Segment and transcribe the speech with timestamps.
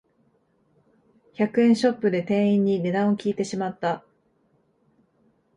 [1.37, 4.03] 百円ショップで店員に値段を聞いてしまった